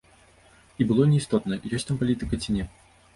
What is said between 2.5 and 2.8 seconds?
не.